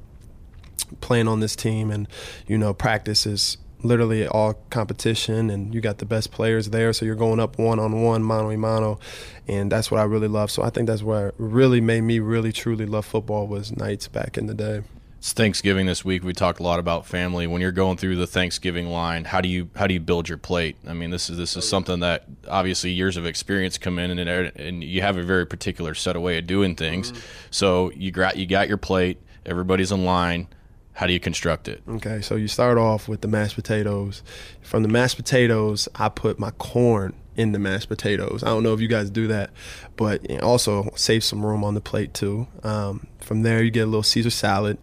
playing 1.01 1.27
on 1.27 1.39
this 1.39 1.55
team, 1.55 1.91
and 1.91 2.07
you 2.47 2.57
know, 2.57 2.73
practice 2.73 3.25
is 3.25 3.57
literally 3.83 4.25
all 4.27 4.53
competition 4.69 5.49
and 5.49 5.73
you 5.73 5.81
got 5.81 5.97
the 5.97 6.05
best 6.05 6.31
players 6.31 6.69
there 6.69 6.93
so 6.93 7.05
you're 7.05 7.15
going 7.15 7.39
up 7.39 7.57
one 7.57 7.79
on 7.79 8.01
one 8.01 8.23
mano 8.23 8.49
a 8.49 8.57
mano 8.57 8.99
and 9.47 9.71
that's 9.71 9.91
what 9.91 9.99
I 9.99 10.03
really 10.03 10.27
love 10.27 10.49
so 10.49 10.63
I 10.63 10.69
think 10.69 10.87
that's 10.87 11.03
what 11.03 11.35
really 11.37 11.81
made 11.81 12.01
me 12.01 12.19
really 12.19 12.51
truly 12.51 12.85
love 12.85 13.05
football 13.05 13.47
was 13.47 13.75
Knights 13.75 14.07
back 14.07 14.37
in 14.37 14.47
the 14.47 14.53
day 14.53 14.83
It's 15.17 15.31
Thanksgiving 15.33 15.85
this 15.85 16.03
week. 16.03 16.23
We 16.23 16.33
talked 16.33 16.59
a 16.59 16.63
lot 16.63 16.79
about 16.79 17.05
family. 17.05 17.47
When 17.47 17.61
you're 17.61 17.71
going 17.71 17.95
through 17.97 18.17
the 18.17 18.27
Thanksgiving 18.27 18.87
line, 18.87 19.23
how 19.23 19.39
do 19.39 19.47
you 19.47 19.69
how 19.75 19.87
do 19.87 19.93
you 19.93 20.01
build 20.01 20.27
your 20.27 20.37
plate? 20.37 20.75
I 20.85 20.93
mean, 20.93 21.11
this 21.11 21.29
is 21.29 21.37
this 21.37 21.55
is 21.55 21.67
something 21.67 22.01
that 22.01 22.25
obviously 22.49 22.91
years 22.91 23.15
of 23.15 23.25
experience 23.25 23.77
come 23.77 23.99
in, 23.99 24.19
and 24.19 24.29
and 24.29 24.83
you 24.83 25.01
have 25.01 25.15
a 25.15 25.23
very 25.23 25.45
particular 25.45 25.93
set 25.93 26.17
of 26.17 26.21
way 26.21 26.37
of 26.39 26.45
doing 26.45 26.75
things. 26.75 27.11
Mm-hmm. 27.11 27.21
So 27.51 27.91
you 27.91 28.11
got 28.11 28.35
you 28.35 28.45
got 28.45 28.67
your 28.67 28.77
plate. 28.77 29.17
Everybody's 29.45 29.93
in 29.93 30.03
line. 30.03 30.47
How 30.93 31.07
do 31.07 31.13
you 31.13 31.19
construct 31.19 31.67
it? 31.67 31.81
Okay, 31.87 32.21
so 32.21 32.35
you 32.35 32.47
start 32.47 32.77
off 32.77 33.07
with 33.07 33.21
the 33.21 33.27
mashed 33.27 33.55
potatoes. 33.55 34.21
From 34.61 34.83
the 34.83 34.89
mashed 34.89 35.17
potatoes, 35.17 35.89
I 35.95 36.09
put 36.09 36.37
my 36.37 36.51
corn 36.51 37.13
in 37.35 37.51
the 37.51 37.59
mashed 37.59 37.89
potatoes. 37.89 38.43
I 38.43 38.47
don't 38.47 38.61
know 38.61 38.73
if 38.73 38.79
you 38.79 38.87
guys 38.87 39.09
do 39.09 39.27
that, 39.27 39.49
but 39.95 40.29
also 40.41 40.91
save 40.95 41.23
some 41.23 41.43
room 41.43 41.63
on 41.63 41.73
the 41.73 41.81
plate 41.81 42.13
too. 42.13 42.47
Um, 42.61 43.07
from 43.19 43.41
there, 43.41 43.63
you 43.63 43.71
get 43.71 43.81
a 43.81 43.85
little 43.87 44.03
Caesar 44.03 44.29
salad. 44.29 44.77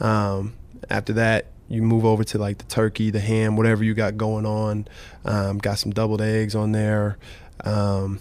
Um, 0.00 0.54
after 0.90 1.14
that, 1.14 1.46
you 1.68 1.82
move 1.82 2.04
over 2.04 2.24
to 2.24 2.38
like 2.38 2.58
the 2.58 2.64
turkey, 2.64 3.10
the 3.10 3.20
ham, 3.20 3.56
whatever 3.56 3.82
you 3.84 3.94
got 3.94 4.18
going 4.18 4.44
on. 4.44 4.86
Um, 5.24 5.58
got 5.58 5.78
some 5.78 5.92
doubled 5.92 6.20
eggs 6.20 6.54
on 6.54 6.72
there. 6.72 7.16
Um, 7.64 8.20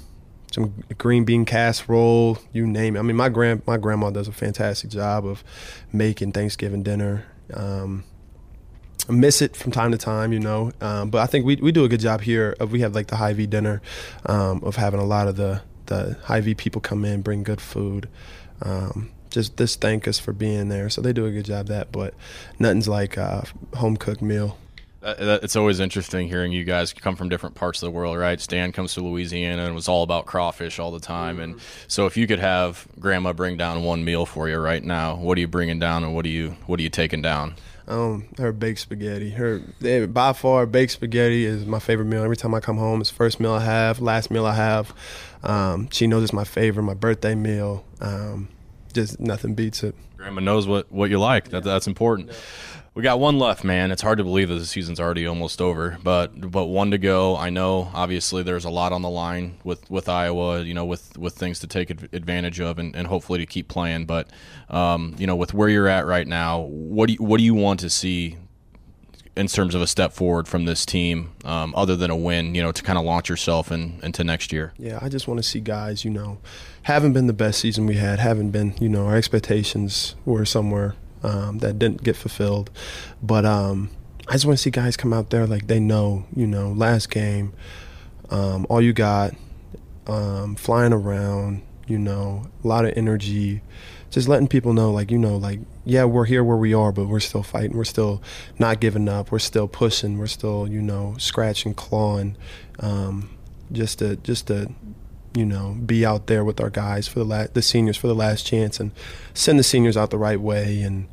some 0.54 0.84
green 1.00 1.26
bean 1.26 1.46
casserole, 1.46 2.38
you 2.52 2.68
name 2.68 2.96
it. 2.96 3.00
I 3.00 3.02
mean, 3.02 3.16
my 3.16 3.28
grand 3.28 3.64
my 3.66 3.78
grandma 3.78 4.12
does 4.12 4.28
a 4.28 4.32
fantastic 4.32 4.92
job 4.92 5.26
of 5.26 5.44
making 5.92 6.32
Thanksgiving 6.32 6.84
dinner. 6.84 7.26
Um, 7.52 8.04
miss 9.10 9.42
it 9.42 9.56
from 9.56 9.72
time 9.72 9.92
to 9.92 9.98
time, 9.98 10.32
you 10.32 10.40
know. 10.40 10.72
Um, 10.80 11.10
but 11.10 11.22
I 11.22 11.26
think 11.26 11.46
we 11.46 11.56
we 11.56 11.72
do 11.72 11.84
a 11.86 11.90
good 11.90 12.00
job 12.00 12.22
here. 12.22 12.56
Of, 12.60 12.72
we 12.72 12.82
have 12.82 12.94
like 12.94 13.08
the 13.08 13.16
Hy-Vee 13.16 13.48
dinner 13.48 13.82
um, 14.28 14.64
of 14.64 14.76
having 14.76 15.00
a 15.00 15.06
lot 15.06 15.28
of 15.28 15.38
the 15.38 15.64
the 15.88 16.18
Hy-Vee 16.26 16.54
people 16.54 16.82
come 16.82 17.04
in, 17.04 17.24
bring 17.24 17.42
good 17.42 17.60
food. 17.60 18.08
Um, 18.62 19.12
just 19.32 19.58
just 19.58 19.82
thank 19.82 20.08
us 20.08 20.20
for 20.20 20.34
being 20.34 20.70
there. 20.70 20.88
So 20.92 21.02
they 21.02 21.14
do 21.14 21.26
a 21.26 21.32
good 21.32 21.46
job 21.46 21.66
that. 21.68 21.92
But 21.92 22.14
nothing's 22.60 22.88
like 22.88 23.18
a 23.18 23.48
home 23.74 23.98
cooked 23.98 24.22
meal. 24.22 24.60
It's 25.04 25.56
always 25.56 25.80
interesting 25.80 26.28
hearing 26.28 26.52
you 26.52 26.64
guys 26.64 26.94
come 26.94 27.16
from 27.16 27.30
different 27.30 27.56
parts 27.56 27.82
of 27.82 27.88
the 27.88 27.92
world, 27.92 28.18
right? 28.18 28.40
Stan 28.40 28.72
comes 28.72 28.94
to 28.94 29.02
Louisiana 29.02 29.64
and 29.64 29.72
it 29.72 29.76
was 29.76 29.88
all 29.88 30.04
about 30.04 30.26
crawfish 30.26 30.80
all 30.80 30.92
the 30.92 31.00
time. 31.00 31.40
And 31.40 31.60
so, 31.88 32.06
if 32.06 32.16
you 32.16 32.26
could 32.26 32.40
have 32.40 32.88
Grandma 33.00 33.34
bring 33.34 33.58
down 33.58 33.84
one 33.84 34.06
meal 34.06 34.26
for 34.26 34.48
you 34.48 34.58
right 34.60 34.84
now, 34.84 35.16
what 35.16 35.38
are 35.38 35.42
you 35.42 35.48
bringing 35.48 35.80
down, 35.80 36.04
and 36.04 36.16
what 36.16 36.26
are 36.26 36.30
you 36.30 36.56
what 36.66 36.80
are 36.80 36.84
you 36.84 36.90
taking 36.90 37.22
down? 37.22 37.56
Um, 37.86 38.30
her 38.38 38.54
baked 38.54 38.80
spaghetti. 38.80 39.32
Her 39.32 39.60
by 40.08 40.34
far 40.34 40.66
baked 40.66 40.94
spaghetti 40.94 41.46
is 41.46 41.66
my 41.66 41.80
favorite 41.80 42.06
meal. 42.06 42.24
Every 42.24 42.38
time 42.38 42.56
I 42.56 42.62
come 42.62 42.78
home, 42.78 43.02
it's 43.02 43.10
first 43.10 43.40
meal 43.40 43.52
I 43.52 43.64
have, 43.64 44.00
last 44.00 44.32
meal 44.32 44.46
I 44.46 44.56
have. 44.56 44.94
Um, 45.44 45.90
she 45.92 46.08
knows 46.08 46.24
it's 46.24 46.34
my 46.34 46.46
favorite, 46.46 46.84
my 46.84 46.94
birthday 46.94 47.36
meal. 47.36 47.84
Um, 48.00 48.48
just 48.94 49.20
nothing 49.20 49.54
beats 49.56 49.84
it. 49.84 49.96
Grandma 50.16 50.40
knows 50.40 50.66
what 50.66 50.90
what 50.92 51.10
you 51.10 51.20
like. 51.20 51.50
That, 51.50 51.64
that's 51.66 51.88
important. 51.88 52.30
Yeah. 52.30 52.36
We 52.96 53.02
got 53.02 53.20
one 53.20 53.40
left, 53.40 53.64
man. 53.64 53.92
It's 53.92 54.04
hard 54.04 54.20
to 54.20 54.24
believe 54.24 54.50
that 54.50 54.60
the 54.60 54.68
season's 54.68 55.00
already 55.00 55.26
almost 55.26 55.60
over, 55.60 55.98
but 56.04 56.52
but 56.52 56.66
one 56.66 56.92
to 56.92 57.00
go. 57.00 57.36
I 57.36 57.50
know, 57.50 57.90
obviously, 57.92 58.44
there's 58.44 58.66
a 58.66 58.70
lot 58.70 58.94
on 58.94 59.02
the 59.02 59.10
line 59.10 59.58
with, 59.64 59.90
with 59.90 60.08
Iowa. 60.08 60.62
You 60.62 60.76
know, 60.76 60.86
with 60.86 61.18
with 61.18 61.34
things 61.34 61.60
to 61.62 61.68
take 61.68 61.90
advantage 61.90 62.60
of, 62.60 62.78
and, 62.78 62.96
and 62.96 63.08
hopefully 63.08 63.40
to 63.40 63.48
keep 63.48 63.68
playing. 63.68 64.06
But 64.06 64.28
um, 64.70 65.16
you 65.18 65.26
know, 65.26 65.36
with 65.36 65.56
where 65.56 65.70
you're 65.70 65.88
at 65.88 66.06
right 66.06 66.28
now, 66.28 66.60
what 66.60 67.08
do 67.08 67.14
you, 67.14 67.20
what 67.20 67.40
do 67.40 67.44
you 67.44 67.56
want 67.56 67.80
to 67.80 67.90
see 67.90 68.38
in 69.36 69.48
terms 69.48 69.74
of 69.74 69.82
a 69.82 69.88
step 69.88 70.14
forward 70.14 70.48
from 70.48 70.66
this 70.66 70.86
team, 70.86 71.32
um, 71.46 71.74
other 71.76 71.96
than 71.96 72.12
a 72.12 72.16
win? 72.16 72.54
You 72.54 72.62
know, 72.62 72.72
to 72.72 72.84
kind 72.84 73.00
of 73.00 73.06
launch 73.06 73.28
yourself 73.28 73.72
in, 73.72 74.02
into 74.04 74.24
next 74.24 74.54
year. 74.54 74.72
Yeah, 74.78 75.00
I 75.02 75.10
just 75.10 75.28
want 75.28 75.40
to 75.40 75.44
see 75.44 75.62
guys. 75.62 76.06
You 76.06 76.12
know, 76.12 76.38
haven't 76.84 77.14
been 77.14 77.26
the 77.26 77.34
best 77.34 77.60
season 77.60 77.88
we 77.88 77.96
had. 77.96 78.20
Haven't 78.20 78.52
been. 78.52 78.76
You 78.80 78.90
know, 78.90 79.08
our 79.08 79.16
expectations 79.16 80.14
were 80.26 80.46
somewhere 80.46 80.94
um, 81.24 81.60
that 81.60 81.80
didn't 81.80 82.04
get 82.04 82.16
fulfilled. 82.16 82.70
But 83.22 83.46
um, 83.46 83.90
I 84.28 84.34
just 84.34 84.46
want 84.46 84.58
to 84.58 84.62
see 84.62 84.70
guys 84.70 84.96
come 84.98 85.14
out 85.14 85.30
there 85.30 85.48
like 85.48 85.68
they 85.68 85.80
know, 85.80 86.26
you 86.36 86.48
know, 86.48 86.72
last 86.72 87.10
game, 87.10 87.54
um, 88.30 88.66
all 88.70 88.82
you 88.82 88.94
got, 88.94 89.34
um, 90.08 90.56
flying 90.56 90.94
around, 90.94 91.62
you 91.88 91.98
know, 91.98 92.48
a 92.64 92.68
lot 92.68 92.86
of 92.86 92.94
energy, 92.96 93.62
just 94.12 94.28
letting 94.28 94.48
people 94.48 94.74
know, 94.74 94.92
like, 94.92 95.12
you 95.12 95.18
know, 95.18 95.36
like, 95.38 95.60
yeah, 95.86 96.06
we're 96.06 96.26
here 96.26 96.44
where 96.44 96.58
we 96.58 96.74
are, 96.74 96.92
but 96.92 97.08
we're 97.08 97.20
still 97.20 97.44
fighting. 97.44 97.76
We're 97.76 97.84
still 97.84 98.22
not 98.60 98.80
giving 98.80 99.10
up. 99.10 99.32
We're 99.32 99.40
still 99.40 99.68
pushing. 99.68 100.18
We're 100.18 100.28
still, 100.28 100.68
you 100.68 100.82
know, 100.82 101.16
scratching, 101.18 101.74
clawing, 101.74 102.38
um, 102.80 103.30
just 103.72 104.00
to, 104.00 104.16
just 104.18 104.48
to, 104.48 104.72
you 105.34 105.46
know, 105.46 105.78
be 105.86 106.06
out 106.06 106.28
there 106.28 106.44
with 106.44 106.62
our 106.62 106.70
guys 106.70 107.08
for 107.08 107.20
the 107.20 107.26
la- 107.26 107.48
the 107.54 107.62
seniors 107.62 107.98
for 107.98 108.08
the 108.08 108.16
last 108.16 108.46
chance 108.46 108.80
and 108.80 108.92
send 109.34 109.58
the 109.58 109.64
seniors 109.64 109.98
out 109.98 110.10
the 110.10 110.18
right 110.18 110.40
way 110.40 110.82
and 110.82 111.08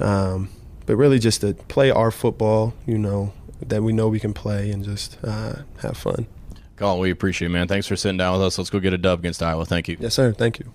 um, 0.00 0.48
but 0.86 0.96
really 0.96 1.18
just 1.18 1.40
to 1.40 1.54
play 1.54 1.90
our 1.90 2.10
football, 2.10 2.74
you 2.86 2.98
know, 2.98 3.32
that 3.66 3.82
we 3.82 3.92
know 3.92 4.08
we 4.08 4.20
can 4.20 4.34
play 4.34 4.70
and 4.70 4.84
just 4.84 5.18
uh, 5.24 5.56
have 5.80 5.96
fun. 5.96 6.26
Collin, 6.76 7.00
we 7.00 7.10
appreciate 7.10 7.46
it, 7.46 7.50
man. 7.50 7.68
Thanks 7.68 7.86
for 7.86 7.96
sitting 7.96 8.18
down 8.18 8.34
with 8.34 8.42
us. 8.42 8.58
Let's 8.58 8.70
go 8.70 8.80
get 8.80 8.92
a 8.92 8.98
dub 8.98 9.20
against 9.20 9.42
Iowa. 9.42 9.64
Thank 9.64 9.88
you. 9.88 9.96
Yes, 10.00 10.14
sir. 10.14 10.32
Thank 10.32 10.58
you. 10.58 10.72